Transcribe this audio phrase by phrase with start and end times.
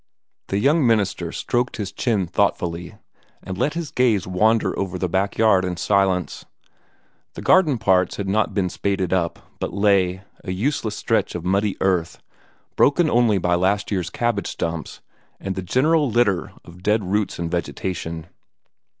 [0.47, 2.95] The young minister stroked his chin thoughtfully,
[3.43, 6.43] and let his gaze wander over the backyard in silence.
[7.35, 11.77] The garden parts had not been spaded up, but lay, a useless stretch of muddy
[11.81, 12.19] earth,
[12.75, 15.01] broken only by last year's cabbage stumps
[15.39, 18.25] and the general litter of dead roots and vegetation.